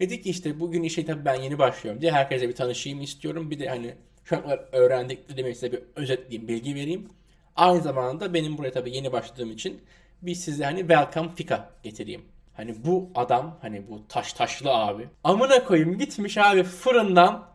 [0.00, 3.50] Dedi ki işte bugün işe tabii ben yeni başlıyorum diye herkese bir tanışayım istiyorum.
[3.50, 7.08] Bir de hani şu an öğrendiklerimi size bir özetleyeyim, bilgi vereyim.
[7.56, 9.82] Aynı zamanda benim buraya tabii yeni başladığım için
[10.22, 12.24] bir size hani welcome fika getireyim.
[12.56, 15.08] Hani bu adam hani bu taş taşlı abi.
[15.24, 17.48] Amına koyayım gitmiş abi fırından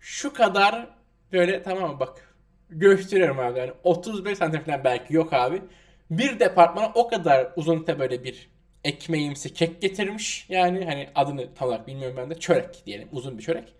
[0.00, 0.86] şu kadar
[1.32, 2.34] böyle tamam bak
[2.70, 5.62] gösteriyorum abi yani 35 santim falan belki yok abi.
[6.10, 8.48] Bir departmana o kadar uzunlukta böyle bir
[8.84, 10.46] ekmeğimsi kek getirmiş.
[10.48, 13.74] Yani hani adını tam olarak bilmiyorum ben de çörek diyelim uzun bir çörek.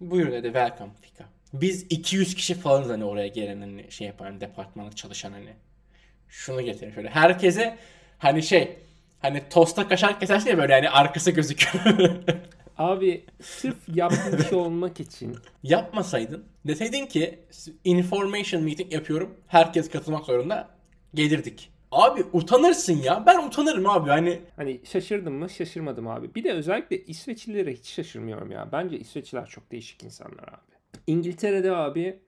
[0.00, 1.24] Buyurun dedi welcome fika.
[1.54, 5.50] Biz 200 kişi falanız hani oraya gelen hani şey yapan departmanda çalışan hani.
[6.28, 7.08] Şunu getirin şöyle.
[7.08, 7.78] Herkese
[8.18, 8.78] hani şey
[9.20, 12.10] hani tosta kaşar kesersin ya böyle hani arkası gözüküyor.
[12.78, 17.38] Abi sırf yapmış olmak için Yapmasaydın deseydin ki
[17.84, 19.34] information meeting yapıyorum.
[19.46, 20.68] Herkes katılmak zorunda.
[21.14, 21.70] Gelirdik.
[21.92, 23.26] Abi utanırsın ya.
[23.26, 24.10] Ben utanırım abi.
[24.10, 26.34] Hani hani şaşırdım mı şaşırmadım abi.
[26.34, 28.68] Bir de özellikle İsveçlilere hiç şaşırmıyorum ya.
[28.72, 30.73] Bence İsveçliler çok değişik insanlar abi.
[31.06, 32.18] İngiltere'de abi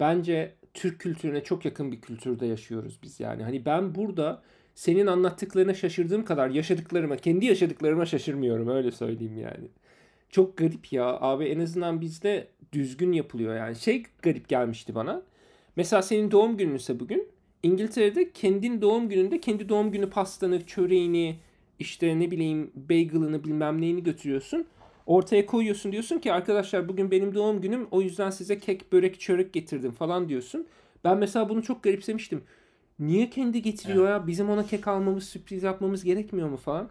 [0.00, 3.42] bence Türk kültürüne çok yakın bir kültürde yaşıyoruz biz yani.
[3.42, 4.42] Hani ben burada
[4.74, 9.68] senin anlattıklarına şaşırdığım kadar yaşadıklarıma, kendi yaşadıklarıma şaşırmıyorum öyle söyleyeyim yani.
[10.30, 13.76] Çok garip ya abi en azından bizde düzgün yapılıyor yani.
[13.76, 15.22] Şey garip gelmişti bana.
[15.76, 17.28] Mesela senin doğum gününse bugün
[17.62, 21.36] İngiltere'de kendin doğum gününde kendi doğum günü pastanı, çöreğini,
[21.78, 24.66] işte ne bileyim bagel'ını bilmem neyini götürüyorsun.
[25.06, 29.52] Ortaya koyuyorsun diyorsun ki arkadaşlar bugün benim doğum günüm o yüzden size kek, börek, çörek
[29.52, 30.66] getirdim falan diyorsun.
[31.04, 32.42] Ben mesela bunu çok garipsemiştim.
[32.98, 34.26] Niye kendi getiriyor ya?
[34.26, 36.88] Bizim ona kek almamız, sürpriz yapmamız gerekmiyor mu falan?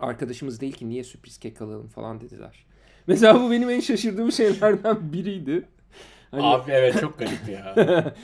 [0.00, 2.66] Arkadaşımız değil ki niye sürpriz kek alalım falan dediler.
[3.06, 5.68] Mesela bu benim en şaşırdığım şeylerden biriydi.
[6.30, 7.74] Hani- abi evet çok garip ya.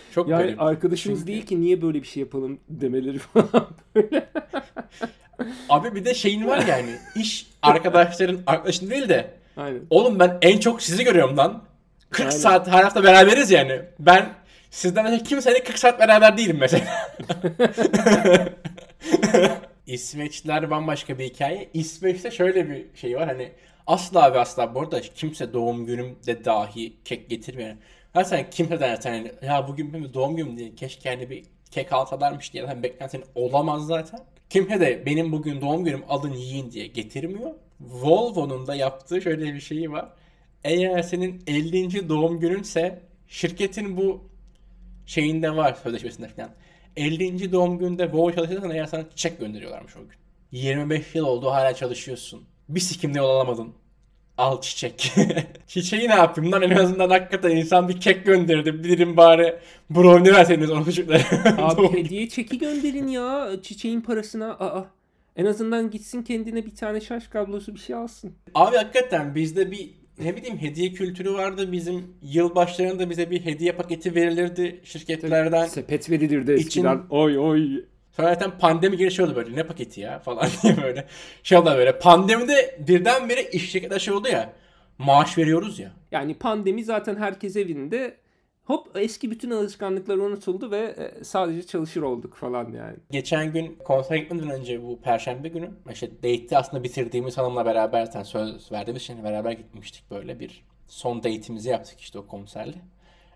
[0.14, 0.62] Çok yani garip.
[0.62, 4.28] arkadaşımız Çünkü- değil ki niye böyle bir şey yapalım demeleri falan böyle.
[5.68, 6.90] Abi bir de şeyin var yani.
[7.16, 9.80] iş arkadaşların arkadaşın değil de Aynen.
[9.90, 11.64] oğlum ben en çok sizi görüyorum lan.
[12.10, 12.30] 40 Aynen.
[12.38, 13.80] saat her hafta beraberiz yani.
[13.98, 14.28] Ben
[14.70, 16.84] sizden mesela kimseyle 40 saat beraber değilim mesela.
[19.86, 21.68] İsveçliler bambaşka bir hikaye.
[21.74, 23.52] İsveç'te şöyle bir şey var hani
[23.86, 27.76] asla ve asla bu arada kimse doğum günümde dahi kek getirmiyor.
[28.14, 32.52] Zaten kimse der hani ya bugün benim doğum günüm diye keşke yani bir kek alsalarmış
[32.52, 34.20] diye zaten beklentin olamaz zaten.
[34.50, 37.50] Kimse de benim bugün doğum günüm alın yiyin diye getirmiyor.
[37.80, 40.08] Volvo'nun da yaptığı şöyle bir şeyi var.
[40.64, 42.08] Eğer senin 50.
[42.08, 44.24] doğum gününse şirketin bu
[45.06, 46.50] şeyinde var sözleşmesinde falan.
[46.96, 47.52] 50.
[47.52, 50.18] doğum gününde Volvo çalışırsan eğer sana çiçek gönderiyorlarmış o gün.
[50.52, 52.44] 25 yıl oldu hala çalışıyorsun.
[52.68, 53.74] Bir sikimde yol alamadın.
[54.38, 55.12] Al çiçek.
[55.66, 58.84] Çiçeği ne yapayım lan en azından hakikaten insan bir kek gönderdi.
[58.84, 59.54] Bilirim bari
[59.90, 61.22] brownie verseydiniz onu çocuklara.
[61.58, 64.50] Abi hediye çeki gönderin ya çiçeğin parasına.
[64.50, 64.84] Aa.
[65.36, 68.32] En azından gitsin kendine bir tane şarj kablosu bir şey alsın.
[68.54, 71.72] Abi hakikaten bizde bir ne bileyim hediye kültürü vardı.
[71.72, 75.66] Bizim yılbaşlarında bize bir hediye paketi verilirdi şirketlerden.
[75.66, 77.02] Sepet verilirdi İçin- eskiden.
[77.10, 77.84] Oy oy.
[78.18, 81.06] Sonra zaten pandemi girişi oldu böyle ne paketi ya falan diye böyle.
[81.42, 84.52] Şey oldu böyle pandemide birdenbire iş şirketler şey oldu ya.
[84.98, 85.92] Maaş veriyoruz ya.
[86.12, 88.16] Yani pandemi zaten herkes evinde.
[88.64, 92.96] Hop eski bütün alışkanlıklar unutuldu ve e, sadece çalışır olduk falan yani.
[93.10, 98.22] Geçen gün konsere gitmeden önce bu perşembe günü işte date'i aslında bitirdiğimiz hanımla beraber zaten
[98.22, 102.78] söz verdiğimiz için beraber gitmiştik böyle bir son date'imizi yaptık işte o konserle.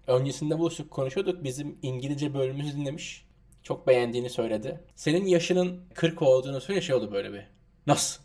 [0.07, 1.45] Öncesinde buluştuk konuşuyorduk.
[1.45, 3.32] Bizim İngilizce bölümümüzü dinlemiş.
[3.63, 4.81] Çok beğendiğini söyledi.
[4.95, 7.43] Senin yaşının 40 olduğunu söyle şey oldu böyle bir.
[7.87, 8.23] Nasıl?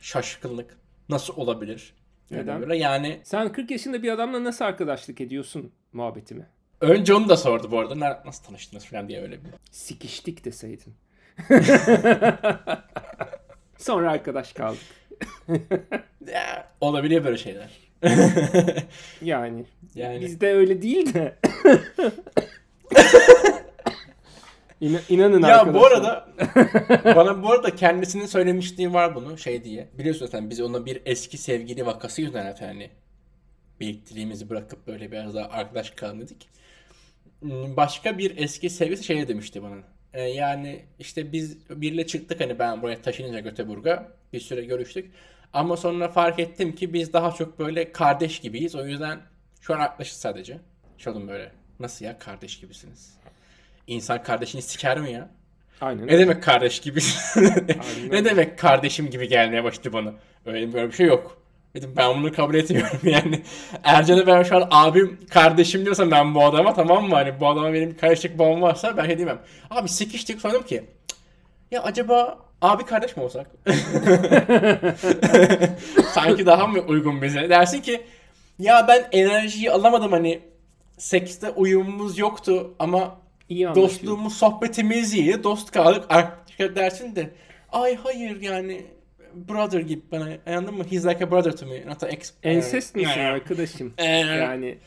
[0.00, 0.78] Şaşkınlık.
[1.08, 1.94] Nasıl olabilir?
[2.30, 2.60] Neden?
[2.60, 2.76] Böyle.
[2.76, 6.46] Yani Sen 40 yaşında bir adamla nasıl arkadaşlık ediyorsun muhabbetimi?
[6.80, 7.94] önce onu da sordu bu arada.
[7.94, 9.50] "Ner- Nasıl tanıştınız falan diye öyle bir.
[9.70, 10.94] Sikiştik deseydin.
[13.78, 14.80] Sonra arkadaş kaldık.
[16.32, 17.70] Ya, olabiliyor böyle şeyler.
[19.22, 21.38] Yani Yani bizde öyle değil de.
[24.80, 25.74] İna- inanın Ya arkadaşlar.
[25.74, 26.28] bu arada
[27.16, 29.88] bana bu arada kendisinin söylemişliği var bunu şey diye.
[29.98, 32.90] Biliyorsun zaten biz ona bir eski sevgili vakası yüzünden zaten hani
[33.80, 36.48] birlikteliğimizi bırakıp böyle biraz daha arkadaş kalalım dedik.
[37.40, 39.76] Hmm, Başka bir eski sevgilisi şey demişti bana.
[40.12, 45.10] E, yani işte biz biriyle çıktık hani ben buraya taşınınca Göteborg'a bir süre görüştük.
[45.52, 48.74] Ama sonra fark ettim ki biz daha çok böyle kardeş gibiyiz.
[48.74, 49.18] O yüzden
[49.60, 50.58] şu an arkadaşız sadece.
[51.06, 51.52] Oldum böyle.
[51.80, 53.14] Nasıl ya kardeş gibisiniz?
[53.88, 55.28] İnsan kardeşini siker mi ya?
[55.80, 56.06] Aynen.
[56.06, 57.00] Ne demek kardeş gibi?
[58.10, 60.12] ne demek kardeşim gibi gelmeye başladı bana?
[60.46, 61.38] Öyle böyle bir şey yok.
[61.74, 63.42] Dedim ben bunu kabul etmiyorum yani.
[63.84, 67.14] Ercan'a ben şu an abim kardeşim diyorsam ben bu adama tamam mı?
[67.14, 69.38] Hani bu adama benim kardeşlik bağım varsa ben şey diyemem.
[69.70, 70.84] Abi sikiştik sandım ki.
[71.08, 71.18] "Cık,
[71.70, 73.46] Ya acaba abi kardeş mi olsak?
[76.12, 77.50] Sanki daha mı uygun bize?
[77.50, 78.00] Dersin ki
[78.58, 80.40] ya ben enerjiyi alamadım hani
[80.98, 83.16] sekste uyumumuz yoktu ama
[83.48, 83.66] İyi.
[83.74, 85.44] Dostluğumuz, sohbetimiz iyi.
[85.44, 86.04] Dost kaldık.
[86.58, 87.30] Dersin de
[87.72, 88.86] ay hayır yani
[89.34, 90.84] brother gibi bana anladın mı?
[90.90, 91.86] He's like a brother to me.
[91.86, 92.32] Not an ex.
[92.42, 93.94] Ensest misin arkadaşım?
[93.98, 94.78] ee, Yani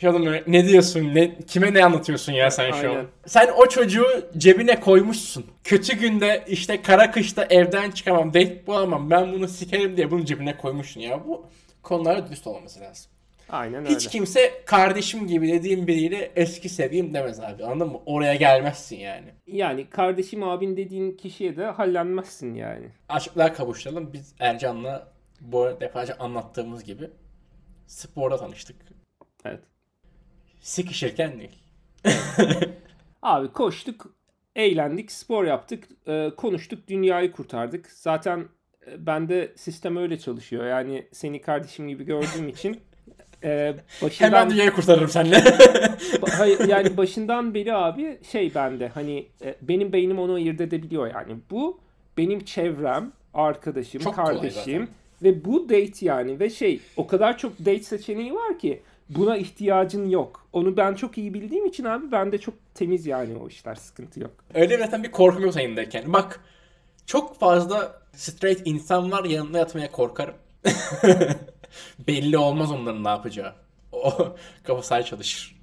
[0.00, 1.14] Şey oğlum böyle, ne diyorsun?
[1.14, 3.06] Ne, kime ne anlatıyorsun ya sen şu an?
[3.26, 5.46] Sen o çocuğu cebine koymuşsun.
[5.64, 10.56] Kötü günde işte kara kışta evden çıkamam, date bulamam, ben bunu sikerim diye bunu cebine
[10.56, 11.26] koymuşsun ya.
[11.26, 11.46] Bu
[11.82, 13.10] konulara dürüst olması lazım.
[13.48, 13.94] Aynen öyle.
[13.94, 18.00] Hiç kimse kardeşim gibi dediğim biriyle eski sevgilim demez abi anladın mı?
[18.06, 19.26] Oraya gelmezsin yani.
[19.46, 22.86] Yani kardeşim abin dediğin kişiye de hallenmezsin yani.
[23.08, 24.12] Açıklığa kavuşturalım.
[24.12, 27.10] Biz Ercan'la bu defalarca anlattığımız gibi
[27.86, 28.76] sporda tanıştık.
[29.44, 29.60] Evet.
[30.60, 31.58] Sikişirken değil.
[33.22, 34.14] Abi koştuk,
[34.56, 37.90] eğlendik, spor yaptık, e, konuştuk, dünyayı kurtardık.
[37.92, 38.48] Zaten
[38.86, 40.66] e, bende sistem öyle çalışıyor.
[40.66, 42.80] Yani seni kardeşim gibi gördüğüm için
[43.44, 45.40] e, başından Hemen dünyayı kurtarırım seninle.
[46.30, 51.36] Hayır, yani başından beri abi şey bende hani e, benim beynim onu ayırt edebiliyor yani.
[51.50, 51.78] Bu
[52.18, 54.88] benim çevrem, arkadaşım, Çok kardeşim
[55.22, 60.08] ve bu date yani ve şey o kadar çok date seçeneği var ki buna ihtiyacın
[60.08, 60.46] yok.
[60.52, 64.30] Onu ben çok iyi bildiğim için abi bende çok temiz yani o işler sıkıntı yok.
[64.54, 66.12] Öyle bir zaten bir korkum yok yanındayken.
[66.12, 66.40] Bak
[67.06, 70.34] çok fazla straight insan var yanında yatmaya korkarım.
[72.06, 73.54] Belli olmaz onların ne yapacağı.
[73.92, 75.58] O kafa sahip çalışır.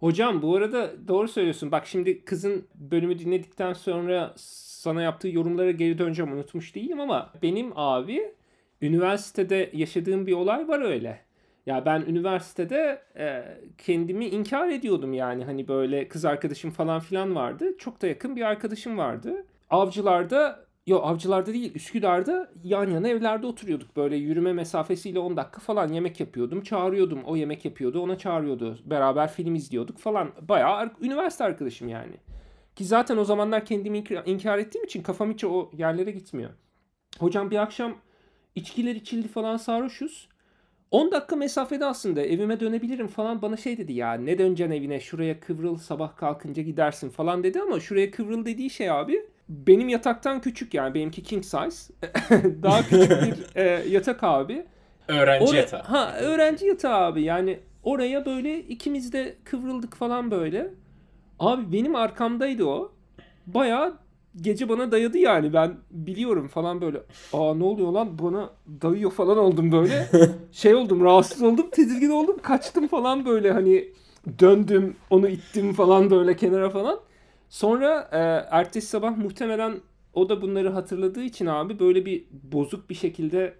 [0.00, 1.72] Hocam bu arada doğru söylüyorsun.
[1.72, 7.72] Bak şimdi kızın bölümü dinledikten sonra sana yaptığı yorumlara geri döneceğim unutmuş değilim ama benim
[7.74, 8.34] abi
[8.82, 11.20] üniversitede yaşadığım bir olay var öyle.
[11.66, 13.44] Ya ben üniversitede e,
[13.78, 17.78] kendimi inkar ediyordum yani hani böyle kız arkadaşım falan filan vardı.
[17.78, 19.46] Çok da yakın bir arkadaşım vardı.
[19.70, 23.96] Avcılarda Yo avcılarda değil Üsküdar'da yan yana evlerde oturuyorduk.
[23.96, 26.62] Böyle yürüme mesafesiyle 10 dakika falan yemek yapıyordum.
[26.62, 27.22] Çağırıyordum.
[27.24, 28.00] O yemek yapıyordu.
[28.00, 28.78] Ona çağırıyordu.
[28.84, 30.30] Beraber film izliyorduk falan.
[30.48, 32.14] Bayağı üniversite arkadaşım yani.
[32.76, 36.50] Ki zaten o zamanlar kendimi inkar, inkar ettiğim için kafam hiç o yerlere gitmiyor.
[37.18, 37.94] Hocam bir akşam
[38.54, 40.28] içkiler içildi falan sarhoşuz.
[40.90, 45.40] 10 dakika mesafede aslında evime dönebilirim falan bana şey dedi ya ne döneceksin evine şuraya
[45.40, 50.74] kıvrıl sabah kalkınca gidersin falan dedi ama şuraya kıvrıl dediği şey abi benim yataktan küçük
[50.74, 51.58] yani benimki king size
[52.62, 54.66] daha küçük bir e, yatak abi.
[55.08, 55.82] Öğrenci Ora- yatağı.
[55.82, 60.70] Ha öğrenci yatağı abi yani oraya böyle ikimiz de kıvrıldık falan böyle.
[61.38, 62.92] Abi benim arkamdaydı o.
[63.46, 63.94] Bayağı
[64.40, 66.98] gece bana dayadı yani ben biliyorum falan böyle.
[67.32, 68.50] Aa ne oluyor lan bana
[68.82, 70.08] dayıyor falan oldum böyle.
[70.52, 73.88] şey oldum rahatsız oldum tedirgin oldum kaçtım falan böyle hani
[74.38, 77.00] döndüm onu ittim falan böyle kenara falan.
[77.52, 78.18] Sonra e,
[78.56, 79.80] ertesi sabah muhtemelen
[80.14, 83.54] o da bunları hatırladığı için abi böyle bir bozuk bir şekilde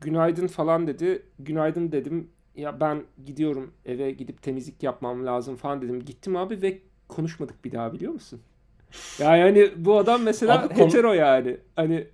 [0.00, 1.22] günaydın falan dedi.
[1.38, 2.30] Günaydın dedim.
[2.56, 6.04] Ya ben gidiyorum eve gidip temizlik yapmam lazım falan dedim.
[6.04, 8.40] Gittim abi ve konuşmadık bir daha biliyor musun?
[9.18, 11.56] Ya yani bu adam mesela Abi konu- hetero yani.
[11.76, 12.06] Hani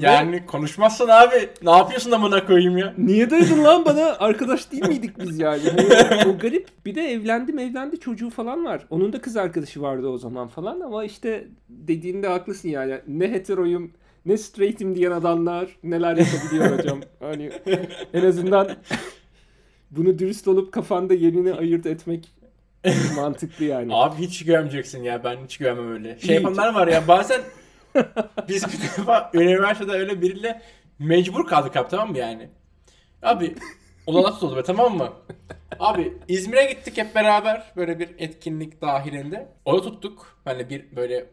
[0.00, 2.94] Yani konuşmazsan abi ne yapıyorsun amına koyayım ya?
[2.98, 4.16] niye daydın lan bana?
[4.18, 5.62] Arkadaş değil miydik biz yani?
[5.70, 6.68] Hani o garip.
[6.86, 8.86] Bir de evlendim evlendi çocuğu falan var.
[8.90, 13.00] Onun da kız arkadaşı vardı o zaman falan ama işte dediğinde haklısın yani.
[13.08, 13.92] Ne heteroyum
[14.26, 17.00] ne straight'im diyen adamlar neler yapabiliyor hocam.
[17.20, 17.50] Hani
[18.14, 18.68] en azından
[19.90, 22.34] bunu dürüst olup kafanda yerini ayırt etmek
[23.16, 23.94] mantıklı yani.
[23.94, 26.18] Abi hiç güvenmeyeceksin ya ben hiç güvenmem öyle.
[26.18, 27.40] Şey yapanlar var ya bazen
[28.48, 30.62] biz bir defa üniversitede öyle biriyle
[30.98, 32.48] mecbur kaldık abi tamam mı yani?
[33.22, 33.54] Abi
[34.06, 35.12] o da nasıl oldu be tamam mı?
[35.78, 39.48] Abi İzmir'e gittik hep beraber böyle bir etkinlik dahilinde.
[39.64, 41.30] Oda tuttuk hani bir böyle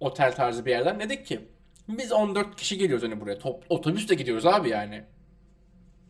[0.00, 1.00] otel tarzı bir yerden.
[1.00, 1.40] Dedik ki
[1.88, 3.38] biz 14 kişi geliyoruz hani buraya.
[3.38, 5.04] Top, otobüsle gidiyoruz abi yani.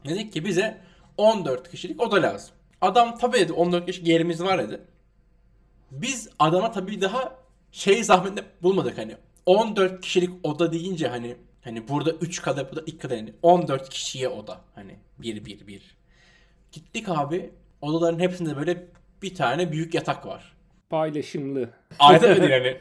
[0.09, 0.81] Dedik ki bize
[1.17, 2.55] 14 kişilik oda lazım.
[2.81, 4.81] Adam tabii dedi 14 kişi yerimiz var dedi.
[5.91, 7.37] Biz adama tabii daha
[7.73, 9.17] şey zahmetinde bulmadık hani.
[9.47, 14.29] 14 kişilik oda deyince hani hani burada 3 kadar burada 2 kadar hani 14 kişiye
[14.29, 15.97] oda hani 1 1 1.
[16.73, 17.51] Gittik abi
[17.81, 18.87] odaların hepsinde böyle
[19.23, 20.57] bir tane büyük yatak var.
[20.91, 21.71] Paylaşımlı.
[21.99, 22.79] Ayrıca değil yani.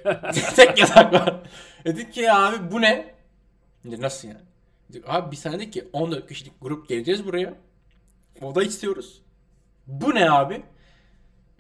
[0.56, 1.44] Tek yatak var.
[1.86, 3.16] Dedik ki abi bu ne?
[3.86, 4.40] Dedi, Nasıl yani?
[4.90, 7.54] Dedik, abi biz sana dedik ki 14 kişilik grup geleceğiz buraya.
[8.42, 9.22] Oda istiyoruz.
[9.88, 10.64] Bu ne abi?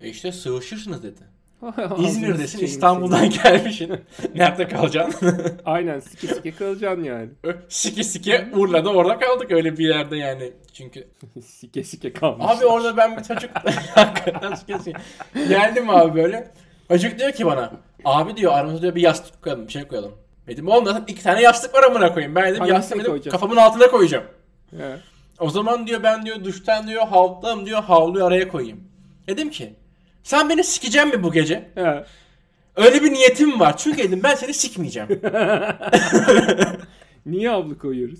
[0.01, 1.21] E işte sığışırsınız dedi.
[1.97, 4.01] İzmir'desin İstanbul'dan gelmişsin.
[4.35, 5.41] Nerede kalacaksın?
[5.65, 7.29] Aynen sike sike kalacaksın yani.
[7.69, 10.51] sike sike Urla'da orada kaldık öyle bir yerde yani.
[10.73, 11.07] Çünkü
[11.45, 12.45] sike sike kalmış.
[12.49, 13.51] abi orada ben bir çocuk
[13.95, 14.99] hakikaten sike sike.
[15.49, 16.51] Geldim abi böyle.
[16.87, 17.71] Çocuk diyor ki bana
[18.05, 20.11] abi diyor aramızda diyor bir yastık koyalım bir şey koyalım.
[20.47, 22.35] Dedim olmaz iki tane yastık var amına koyayım.
[22.35, 24.25] Ben dedim yastığı dedim, kafamın altına koyacağım.
[24.77, 24.97] He.
[25.39, 28.83] O zaman diyor ben diyor duştan diyor havludan diyor havluyu araya koyayım.
[29.27, 29.75] Dedim ki
[30.23, 31.69] sen beni sikeceksin mi bu gece?
[31.75, 32.05] He.
[32.75, 33.77] Öyle bir niyetim var.
[33.77, 35.09] Çünkü dedim ben seni sikmeyeceğim.
[37.25, 38.19] Niye havlu koyuyoruz?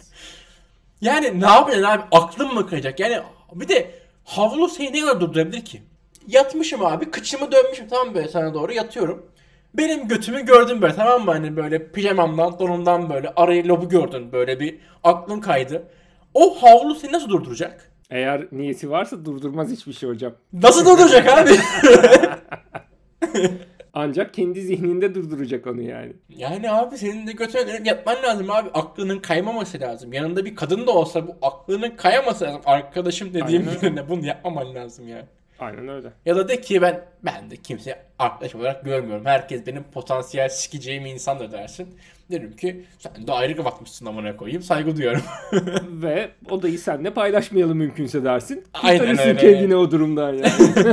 [1.02, 2.04] Yani ne yapacaksın abi?
[2.12, 3.00] Aklım mı kayacak?
[3.00, 3.20] Yani
[3.54, 3.92] bir de
[4.24, 5.82] havlu seni ne kadar durdurabilir ki?
[6.28, 7.12] Yatmışım abi.
[7.12, 9.26] Kıçımı dönmüşüm tamam böyle sana doğru yatıyorum.
[9.74, 11.32] Benim götümü gördün böyle tamam mı?
[11.32, 14.32] Hani böyle pijamamdan, donumdan böyle arayı lobu gördün.
[14.32, 15.88] Böyle bir aklın kaydı.
[16.34, 17.90] O havlu seni nasıl durduracak?
[18.12, 20.34] Eğer niyeti varsa durdurmaz hiçbir şey hocam.
[20.54, 21.52] Nasıl durduracak abi?
[23.93, 26.13] Ancak kendi zihninde durduracak onu yani.
[26.30, 28.69] Yani abi senin de götüne dönüp yatman lazım abi.
[28.74, 30.13] Aklının kaymaması lazım.
[30.13, 32.62] Yanında bir kadın da olsa bu aklının kayaması lazım.
[32.65, 35.26] Arkadaşım dediğim birine bunu yapmaman lazım ya.
[35.60, 36.08] Aynen öyle.
[36.26, 39.26] Ya da de ki ben ben de kimse arkadaş olarak görmüyorum.
[39.26, 41.88] Herkes benim potansiyel sikeceğim insan da dersin.
[42.32, 44.62] Derim ki sen de ayrı bakmışsın amına koyayım.
[44.62, 45.22] Saygı duyuyorum.
[46.02, 48.63] Ve odayı seninle paylaşmayalım mümkünse dersin.
[48.74, 49.38] Aynen öyle.
[49.38, 50.52] kendini o durumdan yani.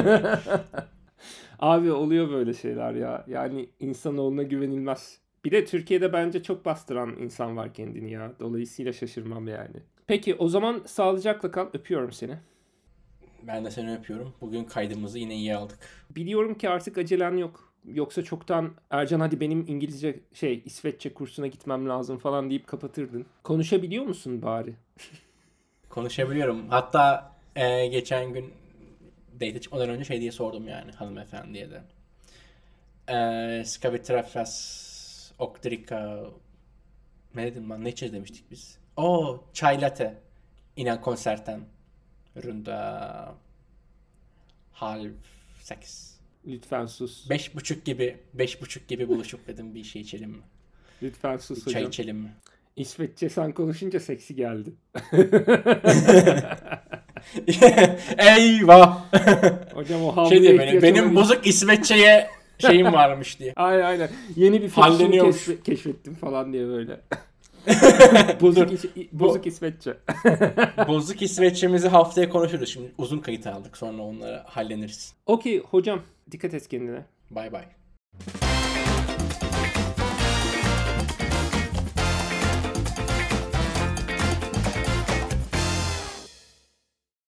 [1.58, 3.24] Abi oluyor böyle şeyler ya.
[3.28, 5.18] Yani insanoğluna güvenilmez.
[5.44, 8.32] Bir de Türkiye'de bence çok bastıran insan var kendini ya.
[8.40, 9.76] Dolayısıyla şaşırmam yani.
[10.06, 11.66] Peki o zaman sağlıcakla kal.
[11.72, 12.34] Öpüyorum seni.
[13.42, 14.34] ben de seni öpüyorum.
[14.40, 15.78] Bugün kaydımızı yine iyi aldık.
[16.10, 17.67] Biliyorum ki artık acelen yok.
[17.84, 23.26] Yoksa çoktan Ercan hadi benim İngilizce şey İsveççe kursuna gitmem lazım falan deyip kapatırdın.
[23.42, 24.74] Konuşabiliyor musun bari?
[25.88, 26.68] Konuşabiliyorum.
[26.68, 28.52] Hatta e, geçen gün
[29.34, 31.82] date çıkmadan önce şey diye sordum yani hanımefendiye de.
[33.08, 34.02] E, ska vi
[37.34, 38.78] ne dedim lan ne içeceğiz demiştik biz.
[38.96, 40.14] O çay latte
[40.76, 41.60] innan konserten.
[42.44, 43.34] Runda
[44.72, 45.10] halv
[45.62, 46.17] sekiz.
[46.46, 47.30] Lütfen sus.
[47.30, 50.42] Beş buçuk gibi beş buçuk gibi buluşup dedim bir şey içelim mi?
[51.02, 51.88] Lütfen sus Bir çay hocam.
[51.88, 52.32] içelim mi?
[52.76, 54.70] İsveççe sen konuşunca seksi geldi.
[58.18, 59.04] Eyvah!
[59.74, 62.26] Hocam o havluya şey diye benim, bozuk İsveççe'ye
[62.58, 63.52] şeyim varmış diye.
[63.56, 64.08] Aynen aynen.
[64.36, 65.36] Yeni bir Halleniyormuş.
[65.48, 67.00] keşfe- keşfettim falan diye böyle.
[68.40, 68.70] bozuk,
[69.12, 69.96] bozuk İsveççe.
[70.88, 72.68] Bozuk İsveççemizi haftaya konuşuruz.
[72.68, 75.14] Şimdi uzun kayıt aldık sonra onları halleniriz.
[75.26, 77.04] Okey hocam dikkat et kendine.
[77.30, 77.64] Bay bay.